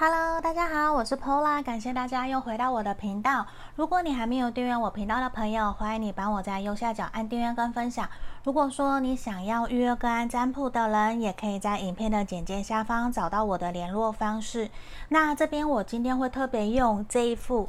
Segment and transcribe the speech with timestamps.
[0.00, 3.44] Hello，大家好，我是 Pola，感谢大家又回到我的频道。
[3.74, 8.08] 如果你还没有订阅我频道的朋友，欢迎你帮我在右下角按订阅跟分享。
[8.44, 14.70] 如果说你想要预约个案占卜的人，也可以在影片的简介下方找到我的联络方式。
[15.08, 17.68] 那这边我今天会特别用这一副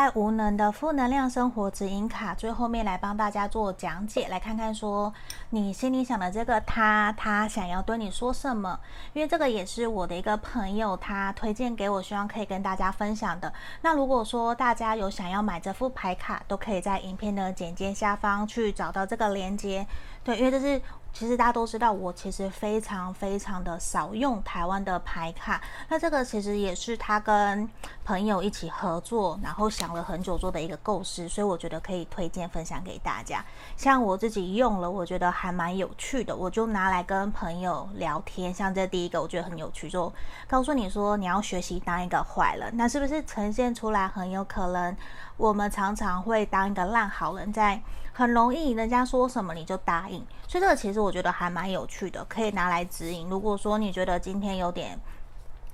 [0.00, 5.12] 爱无能的负能量生活指引卡，最后面来帮大家做讲解，来看看说
[5.50, 8.80] 你心里想的这个他，他想要对你说什么？
[9.12, 13.52] 因为这个也是我的一个朋友，他推荐给我，希望可以跟大家分享的。
[13.82, 19.86] 那如果说大家有想要买这副牌卡，都可以在影片的简介下方去找到这个链接。
[20.24, 20.80] 对，因为这是。
[21.12, 25.60] 其实大家都知道，我其实非常非常的少用台湾的牌卡。
[25.88, 27.68] 那这个其实也是他跟
[28.04, 33.44] 朋友一起合作，然后想了很久做的一个构思，所以我觉得可以推荐分享给大家。
[33.76, 38.54] 像我自己用了，我觉得还蛮有趣的，我就拿来跟朋友聊天。
[38.54, 40.12] 像这第一个，我觉得很有趣，就
[40.46, 44.96] 告诉你说你要学习当一个坏人，那是不是呈现出来很有可能
[45.36, 47.80] 我们常常会当一个烂好人，在。
[48.12, 53.28] 很容易，人家说什么你就答应，所以这个其实我觉得还蛮有趣的，可以拿来指引。
[53.28, 54.98] 如果说你觉得今天有点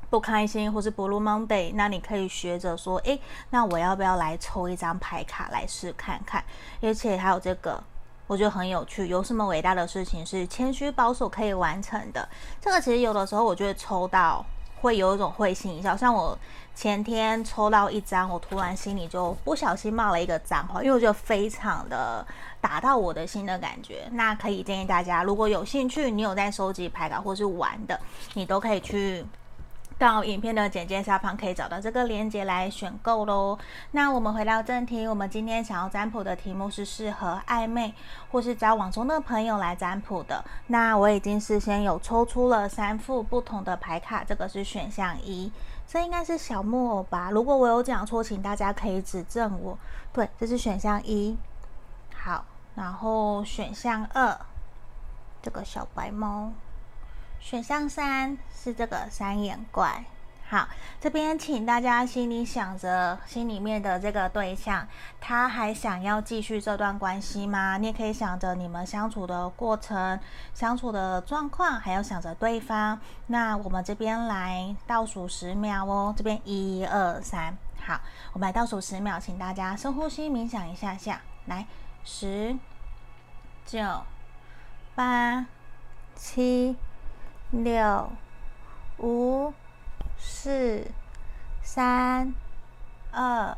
[0.09, 6.45] 不开心，或是 Blue Monday，那你可以学着说，诶，那我要不要来抽一张牌卡来试看看？
[6.81, 7.83] 而且还有这个，
[8.27, 9.09] 我觉得很有趣。
[9.09, 12.29] 有什么伟大的事情是谦虚保守可以完成的？
[12.61, 14.45] 这个其实有的时候我觉得抽到
[14.81, 16.39] 会有一种会心一笑，像我。
[16.77, 22.25] 前天抽到一张，我突然心里就不小心冒了一个脏话，因为我觉得非常的
[22.61, 24.07] 打到我的心的感觉。
[24.13, 27.99] 那可以建议大家，如果有兴趣，你有在收集牌卡或是玩的，
[28.35, 29.25] 你都可以去
[29.99, 33.59] 到影片的简介下方，可以找到这个链接来选购喽。
[33.93, 37.95] 那我们回到正题，我们今天想要占卜的题目是适合暧昧
[38.31, 40.45] 或是交往中的朋友来占卜的。
[40.67, 45.51] 那我已经事先有抽出了三副不同的牌卡，这个是选项一。
[45.89, 47.31] 这应该是小木偶吧？
[47.31, 49.79] 如果我有讲错，请大家可以指正我。
[50.13, 51.37] 对，这是选项一。
[52.15, 54.37] 好，然后选项二，
[55.41, 56.51] 这个小白猫。
[57.39, 60.05] 选项三是这个三眼怪。
[60.49, 60.69] 好，
[61.01, 64.87] 这边请大家心里想着心里面的这个对象，
[65.21, 67.77] 他还想要继续这段关系吗？
[67.79, 70.21] 你也可以想着你们相处的过程、
[70.55, 72.97] 相处的状况，还有想着对方。
[73.27, 78.01] 那我们这边来倒数十秒哦，这边一二三，好，
[78.33, 81.67] 我们来倒数十秒，请大家深呼吸冥想一下下，来，
[82.05, 82.57] 十、
[83.65, 83.83] 九、
[84.95, 85.45] 八、
[86.15, 86.77] 七、
[87.51, 88.13] 六、
[88.99, 89.53] 五。
[90.29, 90.85] 四、
[91.63, 92.35] 三、
[93.13, 93.57] 二、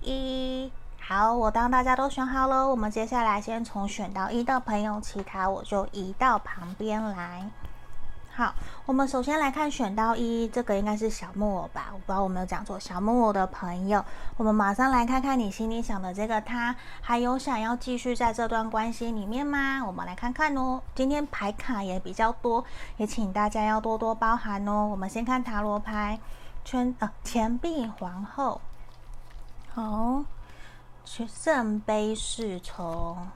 [0.00, 7.48] 一，好，我当大家都选好了，我们接下来先从选到一的朋友，其他我就移到旁边来。
[8.34, 8.54] 好，
[8.86, 11.90] 我们首先来看选到一，这个应该是小木偶吧？
[11.92, 14.02] 我不知道我没有讲错，小木偶的朋友，
[14.38, 19.84] 我们马上来看看你心里想的这个他，还有想要继续在这段关系里面吗？
[19.84, 20.80] 我们来看看哦。
[20.94, 22.64] 今天牌卡也比较多，
[22.96, 24.88] 也请大家要多多包涵哦。
[24.90, 26.18] 我们先看塔罗牌，
[26.64, 28.62] 圈呃钱币皇后，
[29.74, 30.24] 好，
[31.04, 33.28] 去圣杯侍从。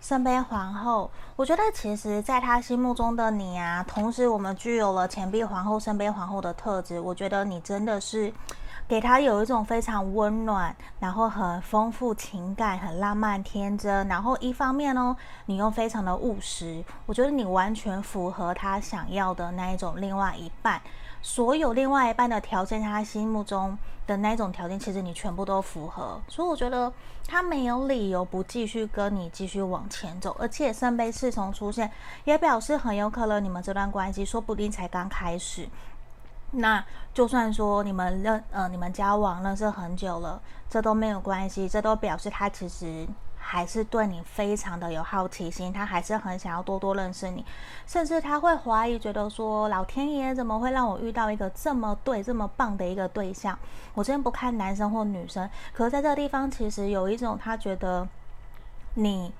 [0.00, 7.00] 圣杯皇后，我觉得其实在他心目中的你啊，同时我们具有了钱币皇后、圣杯皇后的特质。
[7.00, 8.30] 我觉得你真的是
[8.86, 14.06] 给他有一种非常温暖，然后很丰富情感、很浪漫、天真。
[14.06, 15.16] 然后一方面呢，
[15.46, 16.84] 你又非常的务实。
[17.06, 20.80] 我觉得你完全符合他想要的那一种另外一半。
[21.26, 23.76] 所有另外一半的条件，他心目中
[24.06, 26.92] 的那种条件，其实你全部都符合，所以我觉得
[27.26, 30.36] 他没有理由不继续跟你继续往前走。
[30.38, 31.90] 而且圣杯侍从出现，
[32.24, 35.66] 也表示很有可能你们这段关系说不定才刚开始。
[36.50, 43.08] 那就算说你们认呃你们交往认识很久了，这都没有关系，这都表示他其实。
[43.46, 47.44] 还是对你非常的有好奇心，他还是很想要多多认识你，
[47.86, 53.56] 甚至他会怀疑，觉得说老天爷怎么会让我遇到一个这么对、这么棒的一个对象？
[53.92, 58.08] 我今天不看男生或女生，可是在这个地方其实有一种他觉得
[58.94, 59.30] 你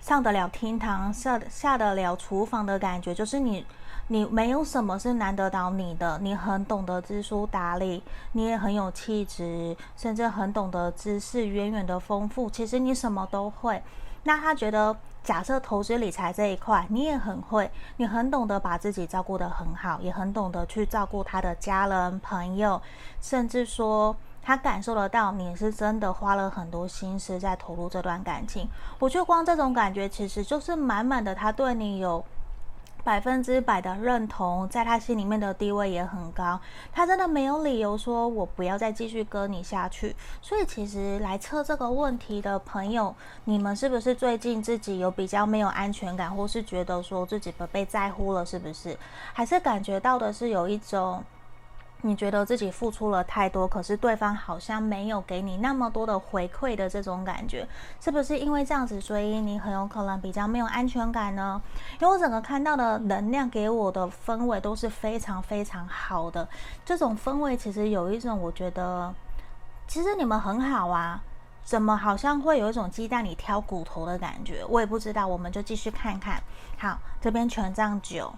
[0.00, 3.64] 上得了厅堂、下下得了厨房的感觉，就是你。
[4.12, 12.50] 你没有什么是难得倒你的，你很懂得知书达理，你也很有气质，甚至很懂得知识渊源的丰富。
[12.50, 13.82] 其实你什么都会。
[14.24, 14.94] 那他觉得，
[15.24, 22.82] 假设投资理财这一块，你也很会，你很懂得把自己照顾得很好，也很懂得去照顾他的家人朋友，
[23.22, 28.68] 甚至说他感受得到你是真的花了很多心思在投入这段感情。
[28.98, 32.22] 我觉得光这种感觉，其实就是满满的他对你有。
[33.04, 36.60] 百分之百的认同，在他心里面的地位也很高。
[36.92, 40.14] 他真的没有理由说我不要再继续跟你下去。
[40.40, 43.14] 所以，其实来测这个问题的朋友，
[43.44, 48.46] 你们是不是最近自己有比较没有安全感，或是觉得说自己不被在乎了？
[48.46, 48.96] 是不是？
[49.32, 51.24] 还是感觉到的是有一种？
[52.04, 57.66] 你觉得自己付出了太多，可是对方好像没有给你那么多的回馈的这种感觉，
[58.00, 61.62] 是不是因为这样子，所以你很有可能比较没有安全感呢？
[62.00, 66.48] 因为我整个看到的能量给我的氛围都是非常非常好的，
[66.84, 69.14] 这种氛围其实有一种我觉得，
[69.86, 71.22] 其实你们很好啊，
[71.62, 74.64] 怎么好像会有一种鸡蛋里挑骨头的感觉？
[74.68, 76.42] 我也不知道，我们就继续看看。
[76.76, 78.32] 好，这边权杖九。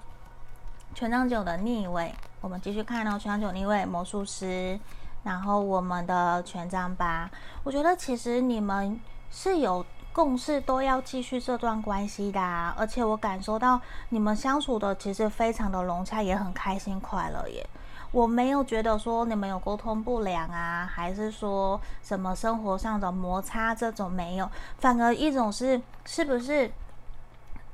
[0.94, 2.14] 权杖九的逆位，
[2.44, 3.18] 我们继续看哦。
[3.18, 4.78] 权杖九逆位，魔术师，
[5.22, 7.28] 然后我们的权杖八。
[7.62, 9.00] 我觉得其实你们
[9.30, 9.82] 是有
[10.12, 12.74] 共识，都要继续这段关系的啊。
[12.76, 13.80] 而且我感受到
[14.10, 17.66] 你们相处的其实非常的融洽，也很开心快乐耶。
[18.12, 24.46] 我没有觉得说你们有沟通不良啊，还是说什么生活上的摩擦这种没有，
[24.76, 26.70] 反而一种是是不是？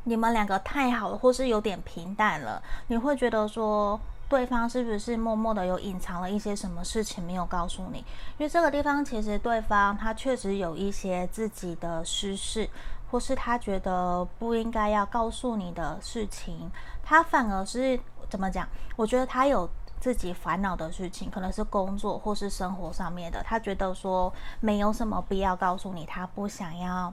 [0.05, 7.99] 你们两个太好了，或是有点平淡了，你会觉得说对方是不是默默的有隐藏了一些什么事情没有告诉你？
[8.39, 12.71] 因为这个地方其实对方他确实有一些自己的私事，
[13.11, 16.71] 或是他觉得不应该要告诉你的事情，
[17.03, 17.99] 他反而是
[18.29, 18.69] 怎么讲？
[18.95, 19.69] 我觉得他有
[19.99, 27.13] 自己烦恼的事情，可能是工作或是生活上面的，他觉得说没有什么必要告诉你，他不想要。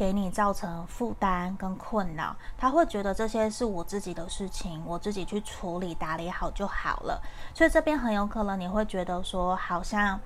[0.00, 7.20] 给你造成负担跟困扰，他会觉得这些是我自己的事情，我自己去处理打理好就好了。
[7.52, 10.18] 所以这边很有可能你会觉得说，好像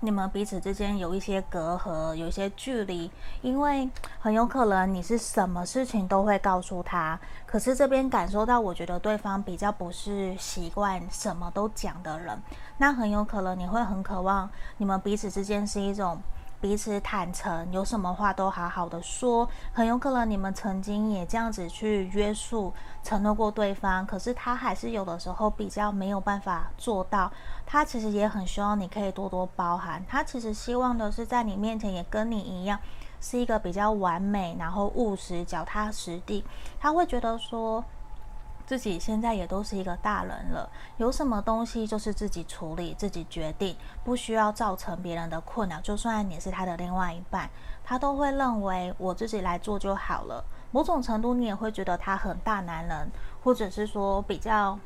[0.00, 3.10] 你们彼此之间有一些隔阂，有一些距离，
[3.42, 3.86] 因为
[4.18, 12.40] 很有可能你是什么事情都会告诉他，可是这边感受到，我觉得对方比较不是习惯什么都讲的人，
[12.78, 14.48] 那很有可能你会很渴望
[14.78, 16.18] 你们彼此之间是一种。
[16.66, 19.48] 彼此坦诚，有什么话都好好的说。
[19.72, 22.74] 很有可能你们曾经也这样子去约束、
[23.04, 27.30] 承诺过对方，可是他还是有的时候比较没有办法做到。
[27.64, 30.04] 他其实也很希望你可以多多包涵。
[30.08, 32.76] 他其实希望的是在你面前也跟你一样，
[33.20, 36.44] 是一个比较完美，然后务实、脚踏实地。
[36.80, 37.84] 他会觉得说。
[38.66, 45.80] 自己现在也都是一个大人了，有什么东西就是自己处理、自己决定，不需要造成别人的困扰。
[45.80, 47.48] 就算你是他的另外一半，
[47.84, 50.44] 他都会认为我自己来做就好了。
[50.72, 53.08] 某种程度，你也会觉得他很大男人，
[53.44, 54.78] 或者是说比较。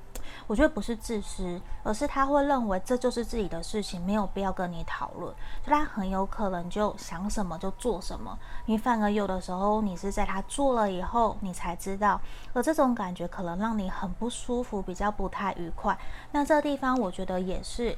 [0.47, 5.35] 我觉得不是自私，而是他会认为这就是自己的事情，没有必要跟你讨论。
[5.65, 12.21] 就他很有可能就想什么就做什么，你反而有的时候你是在他做了以后你才知道，
[12.53, 15.99] 而这种感觉可能让你很不舒服，比较不太愉快。
[16.33, 17.97] 那这个地方我觉得也是。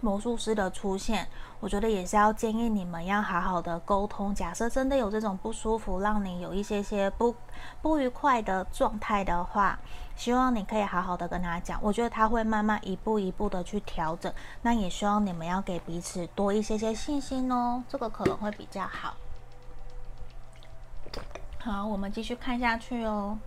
[0.00, 1.26] 魔术师的出现，
[1.58, 4.32] 我觉得也是要建议你们要好好的沟通。
[4.32, 7.34] 假设真的有这种不舒服，让你有一些些不
[7.82, 9.76] 不愉快的状态的话，
[10.18, 11.78] 希望你可以好好的跟他讲。
[11.80, 14.30] 我觉得他会慢慢一步一步的去调整。
[14.62, 19.14] 那也希望你们要给彼此多一些些信心哦，这个可能会比较好。
[21.60, 23.38] 好，我们继续看下去哦。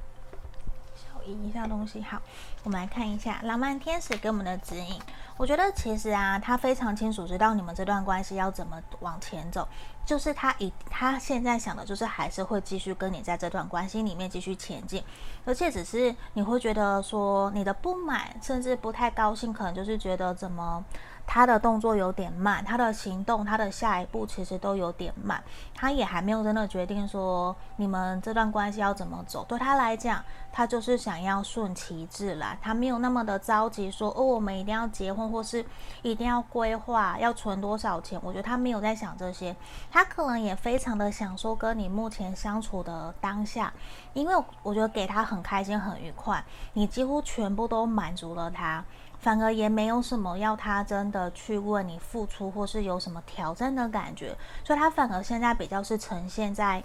[0.95, 2.21] 小移一下东西，好，
[2.63, 4.97] 我们来看一下浪漫天使给我们的指引。
[5.41, 9.67] 我觉得其实啊，他非常清楚知道你们这段关系要怎么往前走，
[10.05, 15.03] 就是他一他现在想的就是还是会继续跟你在这段关系里面继续前进，
[15.43, 20.85] 而且只是你会觉得说你的不满，甚至不太高兴，可能就是觉得怎么。
[21.33, 25.41] 他的动作有点慢，他的行动，他的下一步其实都有点慢，
[25.73, 29.45] 他也还没有真的决定说你们这段关系要怎么走。
[29.45, 30.21] 对他来讲，
[30.51, 35.65] 他就是想要顺其自然，他没有那么的着急说哦，我们一定要结婚，或是
[36.01, 38.19] 一定要规划要存多少钱。
[38.21, 39.55] 我觉得他没有在想这些，
[39.89, 43.71] 他可能也非常的享受跟你目前相处的当下，
[44.11, 48.83] 因为我觉得给他很开心很愉快，你几乎全部都满足了他。
[49.21, 56.83] 反而也没有什么要他真的去为你付出，或是有什么挑战的感觉，所以他反而现在比较是呈现在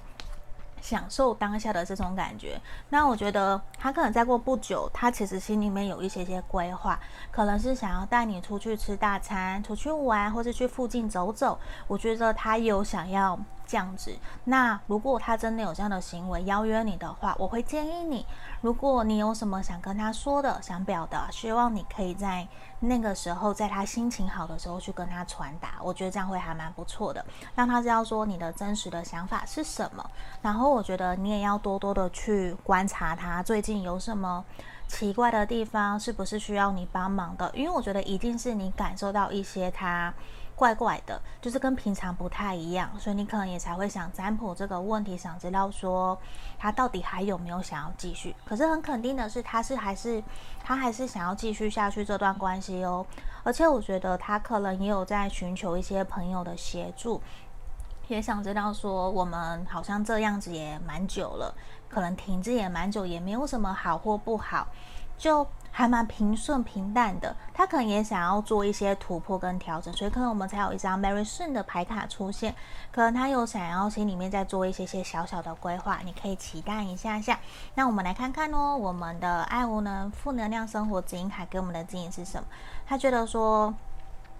[0.83, 2.61] 享受当下的这种感觉。
[2.91, 7.01] 那我觉得他可能再过不久，他其实心里面有一些些规划，
[7.31, 11.59] 可能是想要带你出去吃大餐、出去玩，或是去附近走走。
[11.89, 13.37] 我觉得他有想要
[13.67, 14.17] 这样子。
[14.45, 18.25] 那如果他真的有这样的行为邀约你的话，我会建议你，
[18.61, 22.47] 如果你有什么想跟他说的、想表达，希望你可以在
[22.81, 25.75] 那个时候，在他心情好的时候去跟他传达。
[25.83, 30.11] 我觉得这样会还蛮不错的，让他知道说你的真实的想法是什么。
[30.43, 34.45] 然后我觉得你也要多多的去观察他最近有什么
[34.87, 37.51] 奇怪的地方，是不是需要你帮忙的？
[37.55, 40.15] 因为我觉得一定是你感受到一些他。
[40.57, 46.19] 怪怪的，就是跟平常不太一样，所以你可能也才会想占卜这个问题，想知道说
[46.59, 48.35] 他到底还有没有想要继续。
[48.47, 50.23] 可是很肯定的是，他是还是
[50.65, 53.05] 他还是想要继续下去这段关系哦。
[53.45, 57.21] 而且我觉得他可能也有在寻求一些朋友的协助，
[58.09, 61.55] 也想知道说我们好像这样子也蛮久了，
[61.87, 64.67] 可能停滞也蛮久，也没有什么好或不好，
[65.19, 65.47] 就。
[65.79, 72.55] 还蛮平顺平淡的，他可能也想要做一些突破跟调整，所以可能我们才有一张 Mary Sue 的牌卡出现。
[72.91, 77.39] 可能他又想要心里面再做一些些小小的规划，你可以期待一下下。
[77.75, 82.49] 那我们来看看哦，我们的爱无能负能量生活指引卡给我们的指引是什么？
[82.87, 83.75] 他觉得说，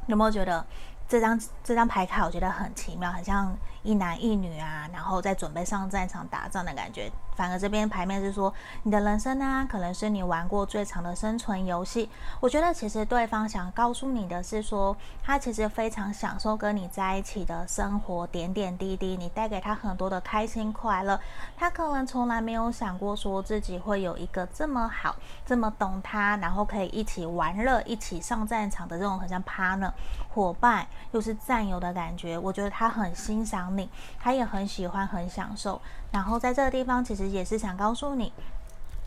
[0.07, 0.65] 有没有觉得？
[1.09, 7.11] 这张这张牌卡我觉得很奇妙，很像一男一女啊，然后在准备上战场打仗的感觉。
[7.37, 12.09] 反而这边牌面是说，你的人生呢、可能是你玩过最长的生存游戏。
[12.41, 21.21] 我觉得其实对方想告诉你的是说，他其实非常享受跟你在一起的生活，点点滴滴，你带给他很多的开心快乐。
[21.57, 29.93] 他可能从来没有想过说自己会有一个这么好、这么懂他，然后可以一起玩乐、一起上战场的这种很像 partner
[30.31, 30.87] 伙伴。
[31.13, 33.89] 又是占有的感觉，我觉得他很欣赏你，
[34.19, 35.81] 他也很喜欢，很享受。
[36.13, 38.33] 然后在这个地方，其实也是想告诉你。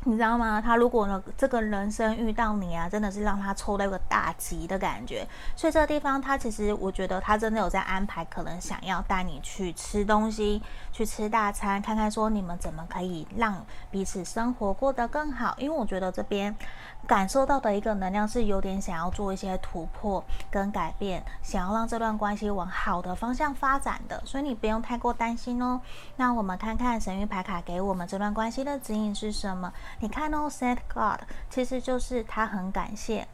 [0.05, 0.62] 你知道吗？
[0.62, 5.27] 他如果呢，这个人生遇到你啊，真的是让他抽到一个大吉的感觉。
[5.58, 10.62] 所以这个地方，他其实我觉得他真的有在安排，可能想要带你去吃东西，
[11.00, 15.56] 去吃大餐，看看说你们怎么可以让彼此生活过得更好。
[15.58, 16.53] 因为我觉得这边
[17.08, 24.22] 感受到的一个能量是有点想要做一些突破跟改变，想要让这段关系往好的方向发展的。
[24.25, 25.79] 所以你不用太过担心哦。
[26.18, 29.72] 那我们看看神谕牌卡给我们这段关系的指引是什么？
[30.01, 33.25] 你看哦，Set God，其实就是他很感谢，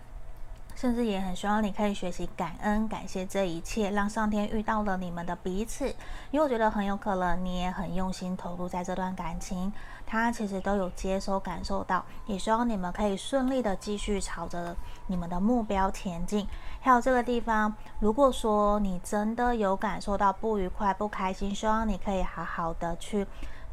[0.75, 5.88] 甚至也很希望你可以学习感恩，感谢这一切，让上天遇到了你们的彼此。
[6.32, 9.72] 因为我觉得很有可能你也很用心投入在这段感情，
[10.05, 14.75] 他其实都有接收感受到，也希望你们可以顺利的继续朝着
[15.08, 16.46] 你们的目标前进。
[16.82, 23.25] 还有这个地方，如果说你真的有感受到不愉快、不开心，希望你可以好好的去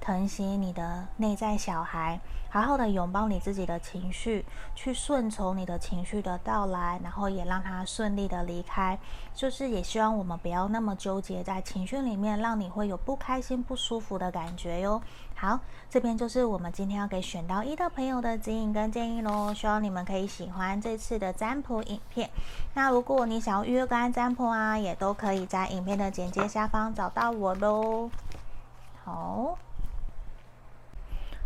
[0.02, 2.20] 疼惜你的内在小孩。
[2.50, 4.44] 好好的拥抱你自己的情绪，
[4.74, 8.98] 去顺从你的情绪的到来，然后也让他顺利的离开。
[9.32, 15.00] 就是也希望我们不要那么纠结在情绪里面，让你会有不开心、不舒服的感觉哟。
[15.34, 19.54] 好，这边就是我们今天要给选到一的朋友的指引跟建议喽。
[19.54, 22.28] 希望你们可以喜欢这次的占卜影片。
[22.74, 28.10] 那如果你想要预约个案占卜啊，也都可以在影片的简介下方找到我喽。
[29.04, 29.56] 好。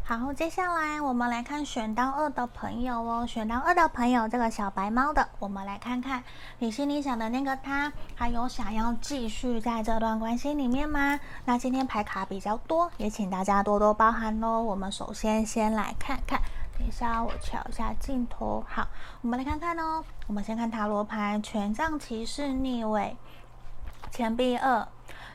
[0.09, 3.27] 好，接下来我们来看选到二的朋友哦。
[3.27, 6.23] 选到二的朋友，这个小白猫的，我们来看看
[6.61, 11.19] 你心里想的那个他，还有想要继续在这段关系里面吗？
[11.45, 14.63] 那今天牌卡比较多，也请大家多多包涵喽。
[14.63, 16.41] 我们首先先来看看，
[16.79, 18.65] 等一下我调一下镜头。
[18.69, 18.87] 好，
[19.23, 20.05] 我们来看看哦。
[20.29, 23.17] 我们先看塔罗牌，权杖骑士逆位，
[24.13, 24.87] 钱币二，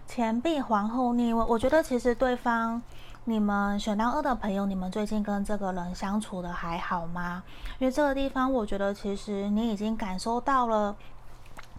[0.08, 1.44] 钱币皇后逆位。
[1.50, 2.82] 我觉得其实对方。
[3.25, 7.44] 你们选到二的朋友，你们最近跟这个人相处的还好吗？
[7.78, 10.96] 因为这个地方，我觉得其实你已经感受到了，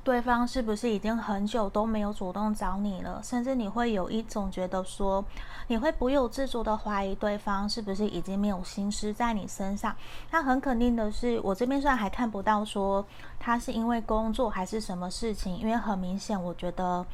[0.04, 3.20] 对方是不是已经很久都没有主动找你了？
[3.24, 5.24] 甚至你会有一种觉得说，
[5.66, 9.96] 你会不由自主的怀疑对方是不是已经没有心思在你身上。
[10.30, 13.04] 那很肯定的是，我这边虽然还看不到说
[13.40, 17.04] 他是因为工作还是什么事情，因为很明显，我觉得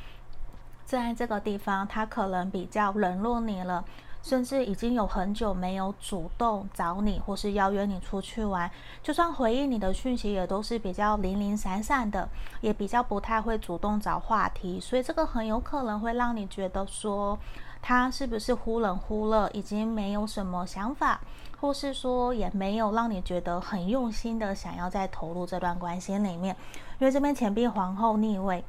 [0.85, 3.83] 在这个地方他可能比较冷落你了。
[4.23, 8.71] 甚至已经有很久没有主动找你，或是邀约你出去玩，
[9.03, 12.29] 就算回应你的讯息，也都是比较零零散散的，
[12.61, 17.39] 也比较不太会主动找话题，所以这个很有可能会让你觉得说，
[17.81, 21.21] 他是不是忽冷忽热，已经没有什么想法，
[21.61, 26.55] 或是说也没有让你觉得很用心的想要再投入这段关系里面，
[26.99, 28.65] 因为这边钱币皇后逆位。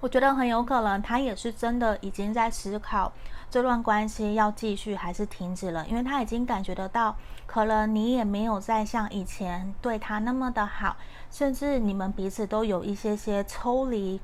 [0.00, 3.10] 我觉得很有可能，他也是真的已经在思考
[3.54, 7.14] 这段关系要继续还是停止了，因为他已经感觉得到，
[7.46, 10.96] 可能你也没有再像以前对他那么的好，
[11.30, 14.20] 甚至你们彼此都有一些些抽离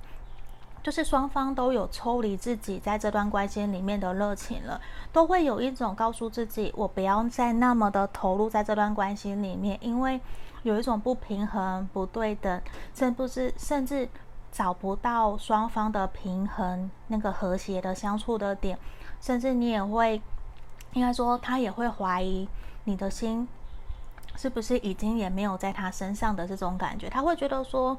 [0.82, 4.80] 就是双方都有抽离自己在这段关系里面的热情了，
[5.12, 10.20] 都会有一种告诉自己，我不要再那么的投入在这段关系里面，因为
[10.64, 12.60] 有一种不平衡、不对等，
[12.92, 14.08] 甚至甚至
[14.50, 18.78] 找不到双方的平衡、那个和谐的相处的点，
[19.20, 20.20] 甚至你也会，
[20.92, 22.48] 应该说他也会怀疑
[22.84, 23.46] 你的心
[24.36, 27.96] 是不是已经也没有在他身上的这种感觉，他会觉得说。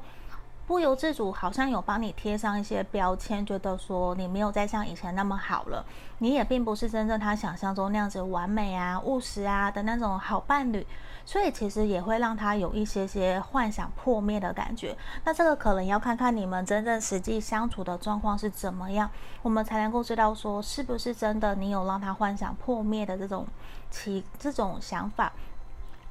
[0.64, 5.84] 不由自主，好像有帮你贴上一些标签，觉得说你没有再像以前那么好了，
[6.18, 10.86] 你也并不是真正他想象中那样子完美啊、务实啊的那种好伴侣，
[11.26, 14.96] 所以其实也会让他有一些些幻想破灭的感觉。
[15.24, 19.10] 那这个可能要看看你们真正实际相处的状况是怎么样，
[19.42, 23.44] 我们才能够知道说是不是真的你有让他幻想破灭的这种
[23.90, 25.32] 其这种想法，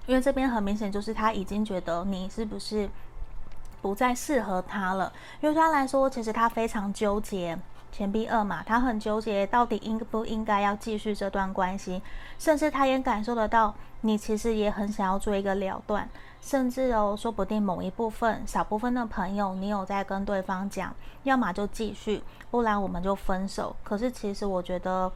[0.05, 2.87] 因为这边很明显就是他已经觉得你是不是。
[3.81, 5.11] 不再适合他了，
[5.41, 7.57] 因为对他来说，其实他非常纠结。
[7.91, 12.01] 钱币二嘛，他很纠结，到底应不应该要继续这段关系，
[12.39, 16.07] 甚至他也感受得到，你其实也很想要做一个了断，
[16.39, 23.75] 甚至哦，说不定某一部分、少部分的朋友，你有在跟对方讲，要么就继续，不然我们就分手。
[23.83, 25.11] 可是其实我觉得，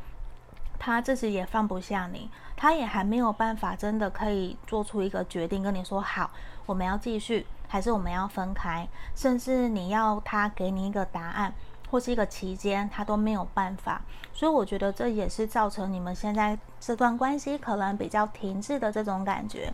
[0.78, 6.30] 他自己也放不下你，他也还没有办法真的可以做出一个决定，跟你说好，
[6.66, 7.48] 我们要继续。
[7.76, 11.54] 还是我们要分开，甚至你要他给你一个答案
[11.92, 14.02] 或是一个期间，他都没有办法。
[14.34, 19.74] 所以我觉得这也是造成你们现在这段关系可能比较停滞的这种感觉。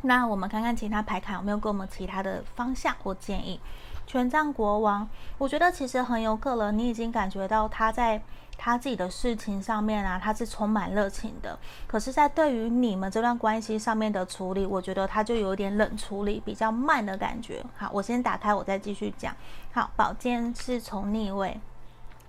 [0.00, 3.60] 那我们看看其他牌卡有没有给我们其他的方向或建议。
[4.04, 8.20] 权杖国王，我觉得其实很有可能你已经感觉到他在。
[8.56, 11.58] 他自己的事情上面啊，他是充满热情的。
[11.88, 17.64] 可是，在对于你们这段关系上面的处理，我觉得他就有点冷处理，比较慢的感觉。
[17.76, 19.34] 好，我先打开，我再继续讲。
[19.72, 21.60] 好，宝剑是从逆位，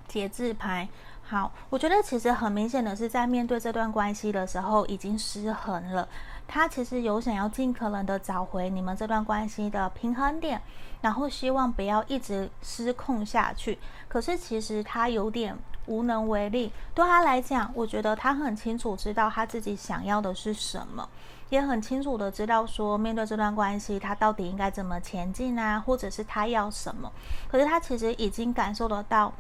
[0.07, 0.89] 节制牌。
[1.21, 6.07] 好，我觉得其实很明显的是，在面对这段关系的时候，已经失衡了。
[6.47, 10.59] 他其实有想要尽可能的找回你们这段关系的平衡点，
[11.01, 13.77] 然后希望不要一直失控下去。
[14.07, 15.55] 可是，其实他有点。
[15.85, 21.07] 无能为力，对他来讲，我觉得他很清楚知道他自己想要的是什么，
[21.49, 27.11] 也很清楚的知道说，面对这段关系，他到底应该怎么前进啊，或者是他要什么。
[27.49, 29.31] 可是他其实已经感受得到。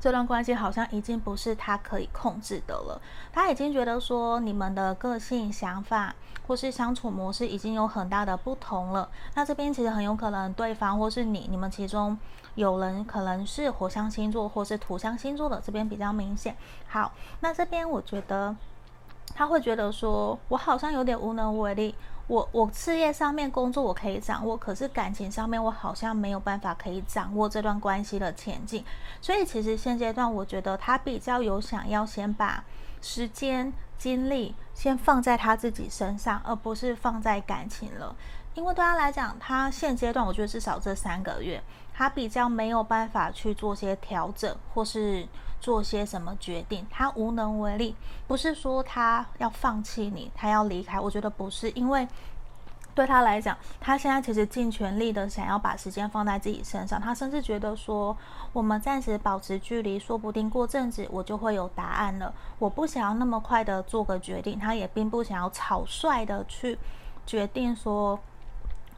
[0.00, 6.14] 这段关系好像已经不是他可以控制的了，他已经觉得说你们的个性、想法
[6.46, 9.10] 或是相处模式已经有很大的不同了。
[9.34, 12.18] 那这边其实很有可能对方或是你，你们其中
[12.54, 16.56] 有人可能是火象星座或是土象星座的，这边比较明显。
[16.88, 18.56] 好，那这边我觉得
[19.34, 21.94] 他会觉得说，我好像有点无能为力。
[22.30, 28.84] 我我事业上面工作我可以掌握，可是感情上面我好像没有办法可以掌握这段关系的前进，
[29.20, 32.62] 所以其实现阶段我觉得他比较有想要先把
[33.02, 38.14] 时间精力先放在他自己身上，而不是放在感情了，
[38.54, 41.60] 因为对他来讲，他现阶段我觉得至少这三个月，
[41.92, 45.26] 他比较没有办法去做些调整或是。
[45.60, 47.94] 做些什么决定，他无能为力。
[48.26, 50.98] 不是说他要放弃你，他要离开。
[50.98, 52.08] 我觉得不是，因为
[52.94, 57.00] 对他来讲，他现在其实尽全力的想要把时间放在自己身上。
[57.00, 58.16] 他甚至觉得说，
[58.52, 62.32] 我们暂时保持距离，说不定过阵子我就会有答案了。
[62.58, 66.78] 我不想要那么快的做个决定，他也并不想要草率的去
[67.26, 68.18] 决定说。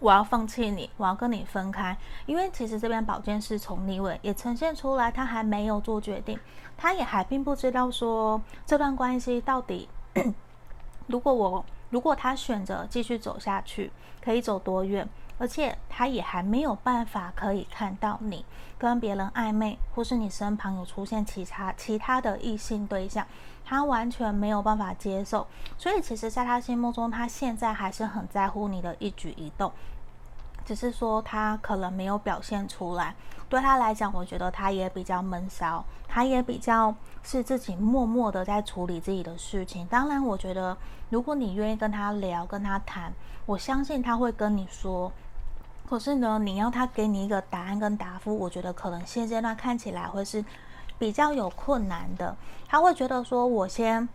[0.03, 6.37] 我要放弃你，我要跟你分开，因为其实这边宝剑侍从逆位也呈现出来，他还没有做决定，
[6.77, 9.88] 他也还并不知道说这段关系到底，
[11.07, 18.45] 如果我如果他选择继续走下去，可以走多远，而且他也还没有办法可以看到你
[18.77, 23.25] 跟别人暧昧，或是你身旁有出现其他其他的异性对象，
[23.65, 25.47] 他完全没有办法接受，
[25.79, 29.71] 所以其实在他心目中，他现在还是很在乎你的一举一动。
[30.64, 33.14] 只是说他可能没有表现出来，
[33.48, 39.87] 对他来讲，我觉得他也比较闷骚，他也比较是自己默默的在处理自己的事情。
[39.87, 40.77] 当然，我觉得
[41.11, 43.12] 如果你愿意跟他聊、跟他谈，
[43.46, 45.12] 我相信他会跟你说。
[45.88, 50.42] 可是呢，你要他给你一个答案跟答复，我觉得可能现阶段看起来会是
[50.98, 52.35] 比较有困难的。
[52.66, 54.09] 他会觉得说，我先。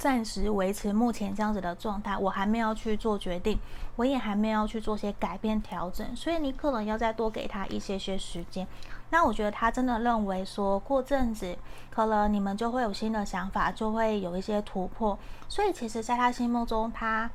[0.00, 3.58] 暂时维持目前这样子的状态，我还没有去做决定，
[3.96, 8.66] 我也还没有去做些改变调整，所以你可能要再多给他一些些时间。
[9.10, 11.54] 那我觉得他真的认为说，过阵子
[11.90, 15.18] 可能你们就会有新的想法，就会有一些突破。
[15.50, 17.30] 所以其实，在他心目中，他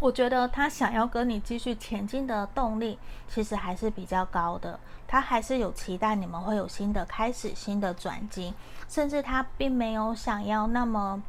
[0.00, 4.78] 我觉得他想要跟你继续前进的动力，其实还是比较高的。
[5.08, 8.52] 他还是有期待你们会有新的开始、新的转机，
[8.86, 11.22] 甚至他并没有想要那么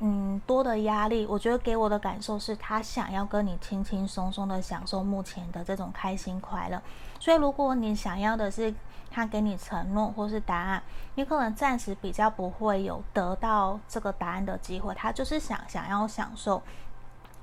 [0.00, 1.26] 嗯多的压力。
[1.26, 6.80] 我觉得给我的感受是他想要跟你轻轻松松的享受目前的这种开心快乐。
[7.18, 8.74] 所以，如果你想要的是
[9.10, 10.82] 他给你承诺或是答案，
[11.14, 14.94] 你可能暂时比较不会有得到这个答案的机会。
[14.94, 16.62] 他就是想想要享受。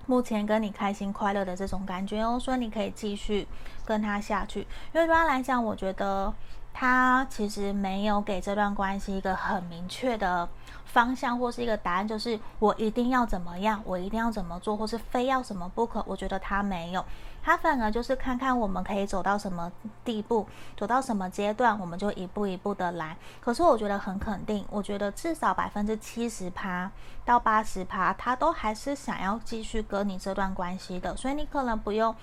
[0.08, 3.48] 目前跟你开心快乐的这种感觉哦，所以你可以继续
[3.86, 4.62] 跟他下去。
[4.94, 6.34] 因为对他来讲，我觉得
[6.74, 10.50] 他其实没有给这段关系一个很明确的
[10.94, 16.04] 方向或是一个答案，就是我一定要怎么样，我一定要怎么做，或是非要什么不可。
[16.08, 17.04] 我觉得他没有。
[17.44, 19.72] 他反而就是看看我们可以走到什么
[20.06, 20.46] 地步，
[20.78, 23.18] 走到什么阶段，我们就一步一步的来。
[23.40, 26.92] 可是我觉得很肯定，我觉得至少百分之七十趴
[27.26, 31.16] 到八十趴，他都还是想要继续跟你这段关系的。
[31.18, 32.16] 所以你可能不用。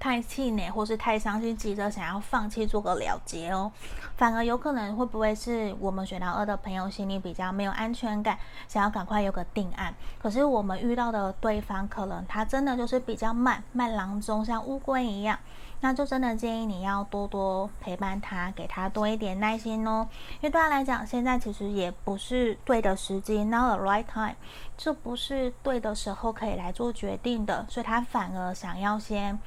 [0.00, 3.70] 太气馁，或是太伤心，急着想要放弃，做个了结哦。
[4.16, 9.94] 反而有可能会不会是我们选到二的朋友心里比较没有安全感，想要赶快有个定案。
[10.18, 15.38] 可是我们遇到的对方，可能他真的就是比较慢，慢郎中，像乌龟一样。
[15.82, 20.06] 那就真的建议你要多多陪伴他，给他多一点耐心哦。
[20.34, 24.34] 因为对他来讲，现在其实也不是对的时机，not the right time，
[24.76, 29.38] 这不是对的时候可以来做决定的，所以他反而想要先。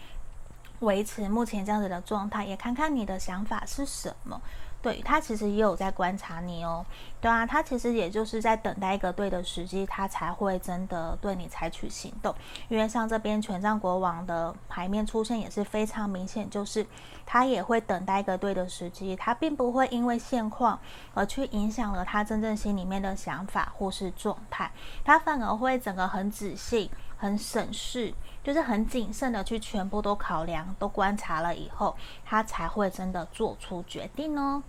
[0.84, 4.40] 维持目前这样子的状态，也看看你的想法是什么。
[4.82, 6.86] 对，他其实也有在观察你哦，
[7.22, 12.36] 对啊，他其实也就是在等待一个对的时机，他才会真的对你采取行动。
[12.68, 16.86] 因为像这边权杖国王的牌面出现也是非常明显，就是
[17.26, 20.78] 他也会等待一个对的时机，他并不会因为现况
[21.14, 24.70] 而去影响了他真正心里面的想法或是状态，
[25.06, 26.92] 他反而会整个很仔细、
[27.24, 28.14] 很省事。
[28.44, 34.62] 就是很谨慎的去全部都考量、都观察了以后，他才会真的做出决定哦。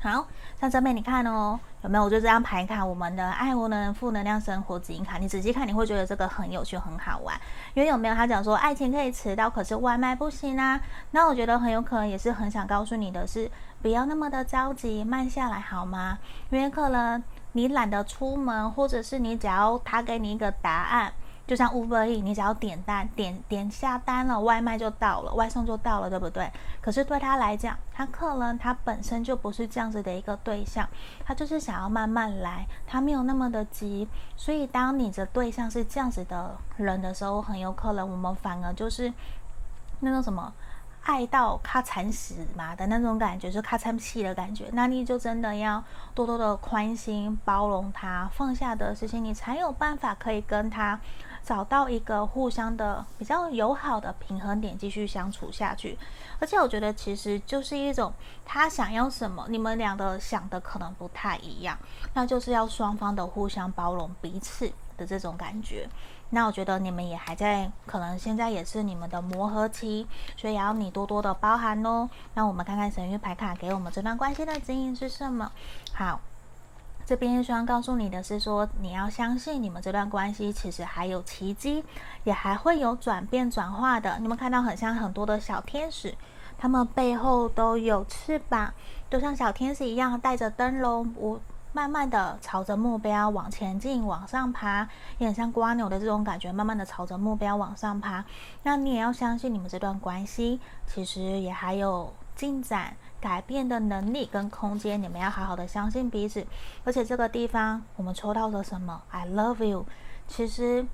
[0.00, 0.26] 好，
[0.60, 2.02] 像这边你看哦，有没有？
[2.02, 7.40] 我就这样排卡我们的爱无能、负能量生活指引卡，你仔细看，你会觉得这个很有趣、很好玩。
[7.74, 8.14] 因为有没有？
[8.16, 10.80] 他讲说爱情可以迟到，可是外卖不行啊。
[11.12, 13.48] 那我觉得很有可能也是很想告诉你的是，
[13.80, 16.18] 不要那么的着急，慢下来好吗？
[16.50, 21.12] 因为可能你懒得出门，或者是你只要他给你一个答案。
[21.48, 26.52] 就像 Uber E，你只要点单，点点下单了，外卖就到了，外送就到了，对不对？
[26.82, 30.86] 可是对他来讲，他客人他本身就不是这样子的一个对象，
[31.24, 34.06] 他就是想要慢慢来，他没有那么的急。
[34.36, 39.10] 所以当你的对象是这样子的人的时候，很有可能我们反而就是
[40.00, 40.52] 那种什么
[41.04, 44.66] 爱到咔惨死嘛的那种感觉，就咔惨气的感觉。
[44.74, 45.82] 那你就真的要
[46.14, 51.00] 多多的宽心、包容他，放下的事情，你才有办法可以跟他。
[51.44, 55.98] 找到一个互相的比较友好的平衡点，继续相处下去。
[56.38, 58.12] 而且我觉得，其实就是一种
[58.44, 61.76] 他想要什么，你们俩的想的可能不太一样，
[62.14, 65.88] 那就是要双方的互相包容彼此的这种感觉。
[66.30, 72.08] 那我觉得你们也还在，可能现在也是你们的磨合期，所以要你多多的包涵哦。
[72.34, 75.50] 那我们看看神諭牌卡给我们这段关系的指引是什么？
[75.94, 76.20] 好。
[77.08, 81.82] 这边希望告诉你的是说，你要相信你们这段关系其实还有奇迹，
[82.24, 84.18] 也还会有转变转化的。
[84.20, 86.14] 你们看到很像很多的小天使，
[86.58, 88.74] 他们背后都有翅膀，
[89.08, 91.40] 就像小天使一样带着灯笼，我
[91.72, 98.22] 慢慢的朝着目标往前进，往上爬，也很像蜗牛的这种感觉，慢慢的朝着目标往上爬。
[98.64, 102.94] 那你也要相信你们这段关系其实也还有进展。
[103.20, 106.46] 改变的能力跟空间，你们要好好的相信彼此。
[106.84, 109.84] 而且这个地方，我们抽到了什么？I love you。
[110.26, 110.86] 其实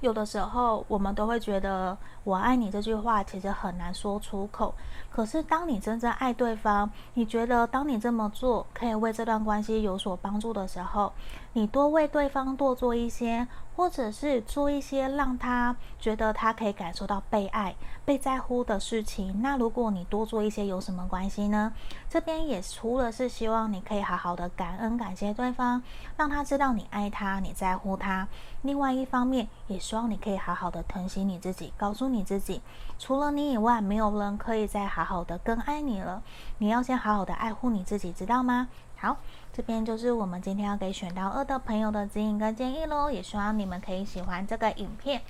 [0.00, 4.74] 有的时候，我们都会觉得“我爱你”这句话其实很难说出口。
[5.10, 11.12] 可是当你真正爱对方，你觉得当你这么做可以为这段关系有所帮助的时候，
[11.58, 13.48] 你多为对方多做一些。
[13.78, 19.40] 或者是做一些让他觉得他可以感受到被爱、被在乎的事情。
[19.40, 21.72] 那如果你多做一些，有什么关系呢？
[22.10, 25.80] 这边也除了是希望你可以好好的感恩、感谢对方，
[26.16, 28.26] 让他知道你爱他、你在乎他。
[28.62, 32.60] 另外一方面，也希望你可以好好的疼惜你自己，告诉你自己，
[32.98, 36.20] 除了你以外，没有人可以再好好的更爱你了。
[36.58, 38.66] 你要先好好的爱护你自己，知道吗？
[38.96, 39.18] 好。
[39.58, 45.20] 这边就是我们今天要给选到二的朋友的指引跟建议喽，也希望你们可以喜欢这个影片。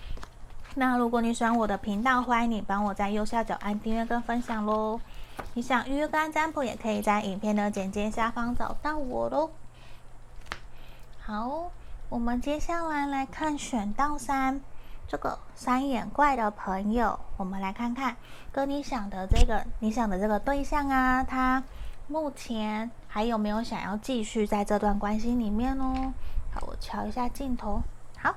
[0.75, 5.01] 那如果你喜欢我的频道，欢迎你帮我在右下角按订阅跟分享喽。
[5.55, 9.49] 你想预约个案占卜，也可以在影片的简介下方找到我喽。
[11.21, 11.71] 好，
[12.11, 14.61] 我们接下来来看选到三，
[15.09, 18.15] 这个三眼怪的朋友，我们来看看
[18.53, 21.65] 跟你想的这个你想的这个对象啊，他
[22.09, 26.13] 目前还有没有想要继续在这段关系里面哦？
[26.53, 27.83] 好，我调一下镜头。
[28.19, 28.35] 好，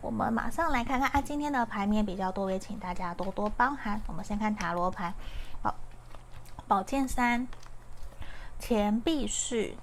[0.00, 4.00] 我们马上来看看啊，今天的牌面比较多，也请大家多多包涵。
[4.06, 5.12] 我们先看塔罗牌，
[5.60, 5.74] 好，
[6.66, 7.46] 宝剑三，
[8.58, 9.74] 钱币四。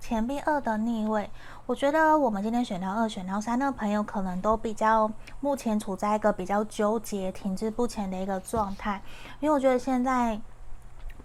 [0.00, 1.28] 钱币二的逆位，
[1.66, 9.02] 我觉得我们今天选到二、选到三的朋友，可能都比较目前处在一个比较纠结、停滞不前的一个状态。
[9.40, 10.40] 因为我觉得现在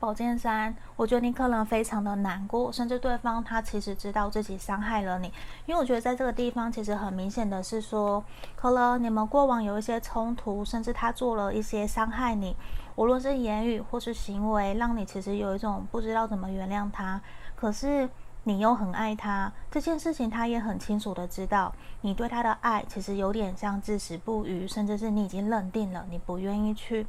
[0.04, 5.32] 宝剑三，我觉得你可能非常的难过，甚至对方他其实知道自己伤害了你。
[5.66, 8.22] 因为我觉得在这个地方，其实很明显的是说，
[8.54, 12.54] 可能你们过往有一些冲突，甚至他做了一些伤害你，
[12.98, 17.22] 无论是言语或是行为，让你其实有一种不知道怎么原谅他。
[17.56, 18.10] 可是。
[18.46, 27.08] 你又很爱他，这件事情他也很清楚的知道，你对他的爱其实有点像至死不渝，甚至是你已经认定了，你不愿意去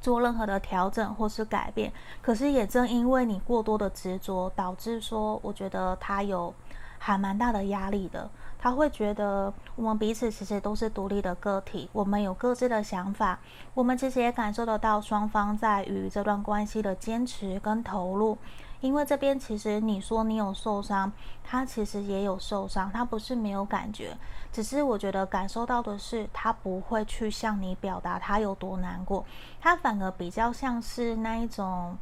[0.00, 1.92] 做任何的调整或是改变。
[2.22, 6.54] 可是也正因为你过多的执着，导致说，我觉得他有
[6.98, 8.28] 还蛮大的压力的。
[8.60, 13.38] 他会觉得我们彼此其实都是独立的个体，我们有各自的想法，
[13.72, 18.36] 我们其实也感受得到双方在于这段关系的坚持跟投入。
[18.80, 21.10] 因为这边其实你说你有受伤，
[21.42, 24.16] 他其实也有受伤，他不是没有感觉，
[24.52, 29.24] 只是我觉得感受到的是他不会去向你表达他有多难过，
[29.60, 31.96] 他反而比较像是那一种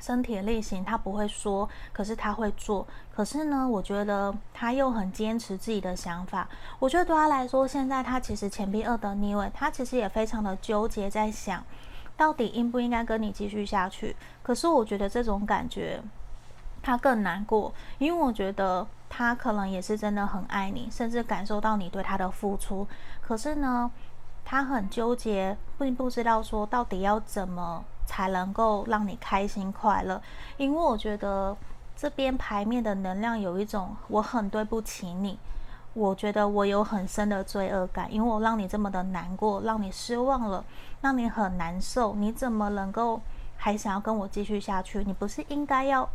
[0.00, 2.86] 身体类型，他不会说，可是他会做。
[3.14, 6.48] 可是呢，我觉得他又很坚持自己的想法。
[6.78, 11.62] 我觉得对他来说，现在他其实钱币二的逆位，他其实也非常的纠结，在想。
[12.18, 14.14] 到底应不应该跟你继续下去？
[14.42, 16.02] 可是我觉得这种感觉，
[16.82, 22.86] 他更难过，因为我觉得他可能也是真的很爱你，甚至感受到你对他的付出。
[23.22, 23.90] 可是呢，
[24.44, 30.20] 他很纠结，并不知道说到底要怎么才能够让你开心快乐。
[30.56, 31.56] 因为我觉得
[31.96, 35.38] 这边牌面的能量有一种，我很对不起你。
[35.98, 40.64] 我觉得我有很深的罪恶感，因为我让你这么的难过，让你失望了，
[41.00, 42.14] 让你很难受。
[42.14, 43.20] 你怎么能够
[43.56, 45.02] 还想要跟我继续下去？
[45.02, 46.08] 你不是应该要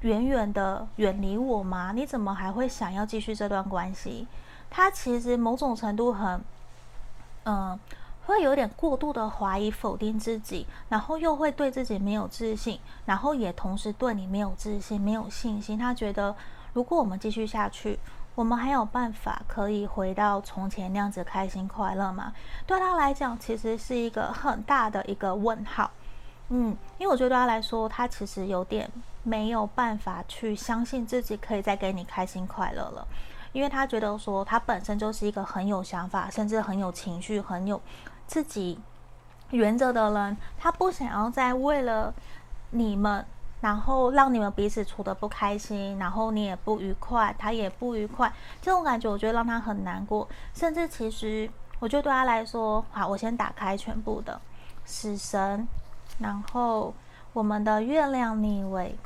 [0.00, 1.92] 远远的远离我吗？
[1.94, 4.26] 你怎么还会想要继续这段关系？
[4.70, 6.40] 他其实某种程度很，
[7.44, 7.78] 嗯、
[8.24, 15.76] 会有点过度的怀疑、否定自己，然后又会对自己没有自信，然后也同时对你没有自信、没有信心。
[15.76, 16.34] 他觉得
[16.72, 17.98] 如果我们继续下去，
[18.38, 22.32] 我们还有办法可以回到从前那样子开心快乐吗？
[22.68, 25.90] 对他来讲，其实是一个很大的一个问号。
[26.50, 28.88] 嗯，因为我觉得对他来说，他其实有点
[29.24, 33.04] 没有办法去相信自己可以再给你开心快乐了，
[33.50, 37.82] 因为他觉得说他本身就是一个很有想法，甚至很有情绪、很有
[38.28, 38.78] 自己
[39.50, 42.14] 原则的人，他不想要再为了
[42.70, 43.26] 你们。
[43.60, 54.40] 然后让你们彼此处的不开心，然后你也不愉快，他也不愉快，这种感觉我觉得让他很难过，甚至其实我觉得对他来说，好，我先打开全部的
[54.84, 55.66] 死神，
[56.18, 56.94] 然后
[57.32, 58.96] 我们的月亮逆位。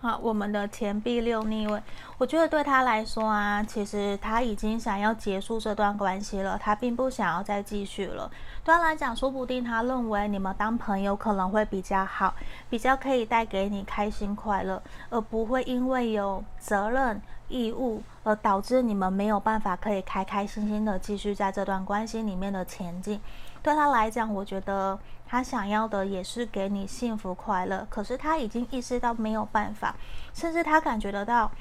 [0.00, 1.82] 好，我们的钱币六逆位，
[2.18, 8.30] 我觉得对他来说啊，其实他已经想要结束这段关系了，他并不想要再继续了。
[8.62, 12.32] 对他来讲，说不定他认为你们当朋友可能会比较好，
[12.70, 14.80] 比较可以带给你开心快乐，
[15.10, 23.20] 而不会因为有责任义务而导致你们没有办法可以开开心心的继续在这段关系里面的前进。
[23.60, 24.96] 对他来讲，我觉得
[25.28, 29.94] 他想要的也是给你幸福快乐，可是他已经意识到没有办法，
[30.32, 31.52] 甚至他感觉得到，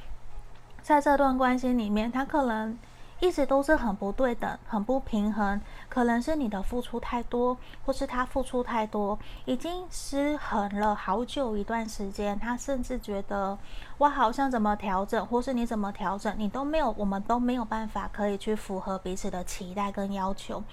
[0.81, 2.79] 在这段关系里面，他可能
[3.19, 12.39] 一直都是很不对等、很不平衡，可能是你的付出太多，或是他付出太多，已经失衡了好久一段时间。
[12.39, 13.57] 他甚至觉得，
[13.97, 20.63] 我好像怎么调整，或是你怎么调整，你都没有，我们都没有办法可以去符合彼此的期待跟要求。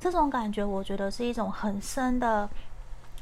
[0.00, 2.48] 这种感觉，我觉得是一种很深的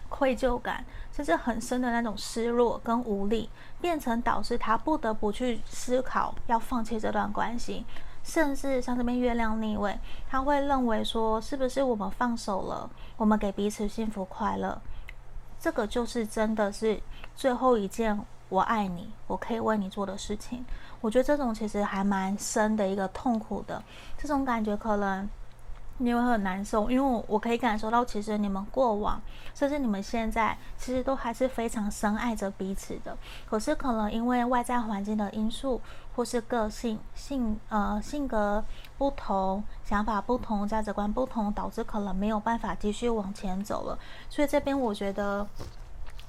[0.08, 7.84] 愧疚感，甚至很深的那种失落跟无力，变成导致他不得不去思考要放弃这段关系，
[8.22, 9.98] 甚至像这边月亮逆位，
[10.30, 14.80] 他会认为说，是不是我们放手了，我们给彼此幸福快乐，
[15.58, 17.02] 这个就是真的是
[17.34, 20.64] 最后一件我爱你，我可以为你做的事情。
[21.00, 23.82] 我觉得这种其实还蛮深的一个痛苦的
[24.16, 25.28] 这种感觉，可能。
[26.00, 29.20] 你会很难受，因为我可以感受到，其实你们过往，
[29.52, 33.16] 甚至你们现在，其实都还是非常深爱着彼此的。
[33.50, 35.80] 可是可能因为外在环境的因素，
[36.14, 38.64] 或是个性性呃性格
[38.96, 43.98] 不同、想法不同、价值观不同，导致可能没有办法继续往前走了。
[44.28, 45.44] 所以这边我觉得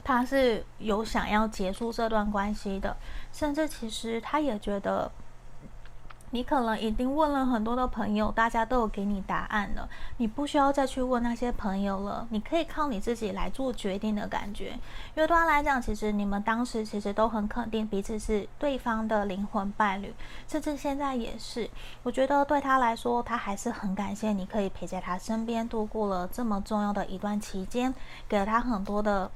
[0.04, 2.98] 他是有想要结束这段关系的，
[3.32, 5.12] 甚至其实他也觉得。
[6.32, 14.72] 你可能已经问了很多的朋友，大家都有给你答案了，你不需要再去问那些朋友了，你可以靠你自己来做决定的感觉。
[15.16, 20.14] 因为对他来讲，其实你们当时其实都很肯定彼此是对方的灵魂伴侣，
[20.48, 21.70] 甚至现在也是。
[22.04, 27.94] 我觉得对他来说，他还是很感谢你可以陪在他身边度过了这么重要的一段期间，
[28.28, 29.32] 给了他很多的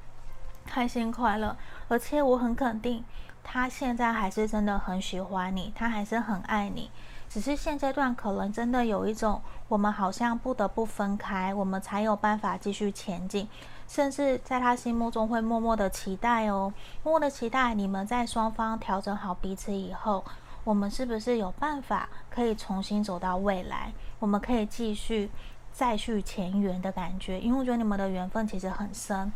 [0.65, 3.03] 开心快乐，而且我很肯定。
[3.43, 6.89] 他现在还是真的很喜欢你，他还是很爱你，
[7.29, 13.47] 只是现阶段可能真的有一种，我们好像不得不分开，我们才有办法继续前进，
[13.87, 20.23] 甚至在他心目中会默默的期待哦，默默的期待你们在双方调整好彼此以后，
[20.63, 25.29] 我们是不是有办法可以重新走到未来，我们可以继续
[25.71, 29.31] 再续前缘的感觉，因为我觉得你们的缘分其实很深。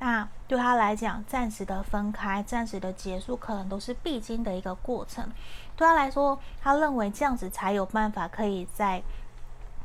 [0.00, 5.24] 那对他来讲，暂时的分开、暂时的结束，可能都是必经的一个过程。
[5.76, 9.02] 对他来说，他认为这样子才有办法可以在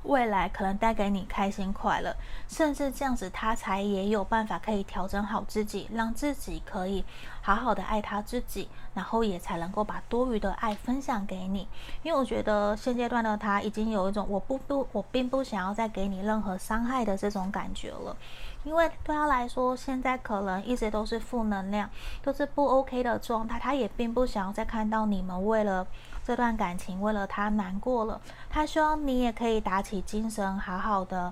[0.05, 2.15] 未来可能带给你开心快乐，
[2.47, 7.03] 甚至这样子他才也有办法可以调整好自己，让自己可以
[7.41, 11.67] 好好的爱他自己，然后也才能够把多余的爱分享给你。
[12.03, 18.15] 因为我觉得现阶段的他已经有一种我不不我并不想要再给你任何伤害的这种感觉了。
[18.63, 21.87] 因为对他来说，现在可能一直都是负能量，
[22.23, 23.59] 都是不 OK 的状态。
[23.59, 25.85] 他也并不想要再看到你们为了
[26.25, 28.19] 这段感情，为了他难过了。
[28.49, 31.31] 他希望你也可以打起精神，好好的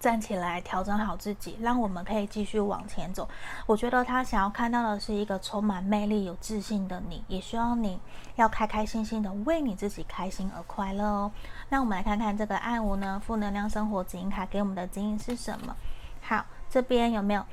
[0.00, 3.28] 站起来，调整好自己，让我们可以继续往前走。
[3.66, 8.00] 我觉得他想要看到的是一个充满魅力、有自信的你，也希望你
[8.34, 11.30] 要开开心心的为你自己开心而快乐哦。
[11.68, 15.76] 那我们来看看这个爱无呢，负能量生活指引卡给我们的指引是什么？
[16.20, 17.44] 好，这边有没有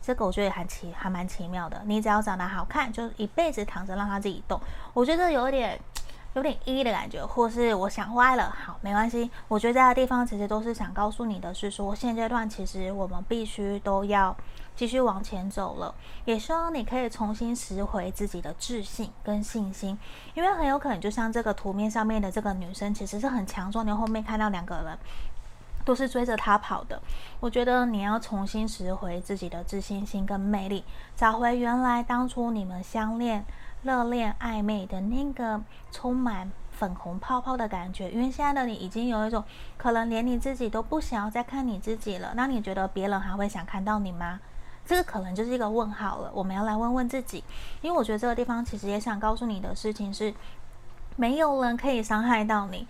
[0.00, 0.24] 这个？
[0.24, 1.82] 我觉得也很奇，还蛮奇妙的。
[1.86, 4.60] 你只要长得好看，就一辈子躺着让他自己动。
[4.92, 5.80] 我觉得有点
[6.34, 8.54] 有点 E 的感觉，或是我想歪了。
[8.64, 9.30] 好，没关系。
[9.48, 14.36] 我觉得这个地方其实都是想告诉你的是说，现阶段其实我们必须都要
[14.76, 15.94] 继续往前走了。
[16.24, 19.98] 也希望你可以重新拾回自己的自信跟信心，
[20.34, 23.86] 因为很有可能就像这个图面上面的这个女生，其实是很强壮。
[23.86, 24.98] 你后面看到两个人。
[25.86, 26.98] 都是追着他跑的，
[27.40, 30.82] 我觉得你要重新拾回自己的自信心跟魅力，
[31.14, 33.44] 找回原来当初你们相恋、
[33.84, 35.60] 热恋、暧昧的那个
[35.92, 38.10] 充满粉红泡泡的感觉。
[38.10, 39.44] 因为现在的你已经有一种
[39.76, 44.40] 可能连你自己都不想要再看你自己了，那你觉得别人还会想看到你吗？
[44.86, 46.30] 这个可能就是一个问号了。
[46.34, 47.42] 我们要来问问自己，
[47.80, 50.34] 因为我觉得这个地方其实也想告诉你的事情是，
[51.16, 52.86] 没有人可以伤害到你。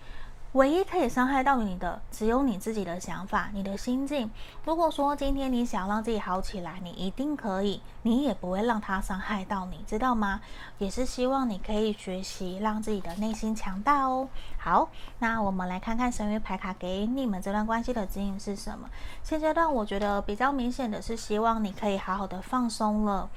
[0.55, 4.31] 唯一可以伤害到你的，只有你自己的想法、你的心境。
[4.63, 10.39] 如果说今天你想让自己好起来，你一定可以，你也不会让他伤害到你，知道吗？
[10.77, 14.29] 也是希望你可以学习让自己的内心强大哦。
[14.57, 14.87] 好，
[15.19, 18.89] 那我们来看看神諭牌卡给你们这段关系的指引是什么。
[19.23, 23.29] 现阶段我觉得比较明显的是，希望你可以好好的放松了。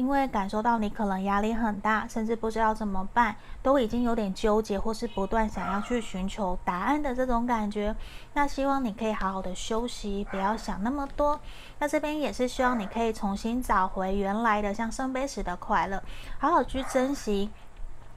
[0.00, 7.94] 因为感受到你可能压力很大，甚至不知道怎么办，都已经有点纠结，或是不断想要去寻求答案的这种感觉。
[8.32, 11.38] 那希望你可以好好的休息，不要想那么多。
[11.80, 16.02] 那这边也是希望你可以重新找回原来的像圣杯时的快乐，
[16.38, 17.50] 好好去珍惜，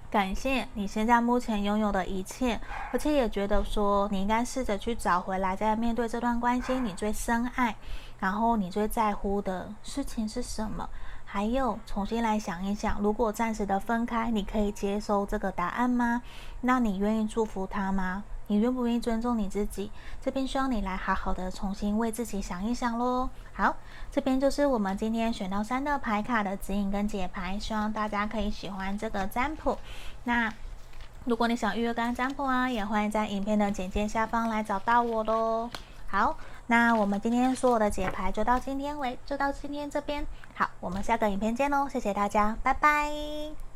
[0.09, 2.57] 感谢你现在目前拥有的一切，
[2.93, 7.75] 而且也觉得说你应该试着去找回来，在面对这段关系，你最深爱，
[8.21, 10.87] 然后你最在乎的事情是什么？
[11.33, 16.21] 还有，重新来想一想，如果暂时的分开，你可以接受这个答案吗？
[16.61, 18.23] 那你愿意祝福他吗？
[18.45, 19.89] 你愿不愿意尊重你自己？
[20.21, 23.31] 这边需要你来好好的重新为自己想一想喽。
[23.51, 23.75] 好，
[24.11, 29.79] 这边就是我们今天选到三的牌卡的指引跟解牌，希望大家可以喜欢这个占卜。
[30.25, 30.53] 那
[31.25, 35.71] 如果你想预约跟占卜啊，也欢迎在影片的简介下方来找到我喽。
[36.05, 36.37] 好。
[36.67, 40.25] 那我们今天所有的解牌就到今天为，就到今天这边。
[40.55, 43.72] 好，我们下个影片见喽，谢谢大家，拜拜。